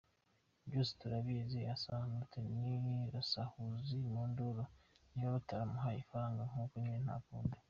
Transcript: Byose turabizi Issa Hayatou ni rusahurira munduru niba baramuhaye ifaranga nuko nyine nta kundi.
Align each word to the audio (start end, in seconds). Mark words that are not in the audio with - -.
Byose 0.67 0.91
turabizi 1.01 1.57
Issa 1.73 1.91
Hayatou 2.01 2.47
ni 2.59 2.95
rusahurira 3.11 3.97
munduru 4.13 4.63
niba 5.13 5.35
baramuhaye 5.45 5.97
ifaranga 6.01 6.41
nuko 6.49 6.75
nyine 6.81 6.99
nta 7.07 7.17
kundi. 7.25 7.55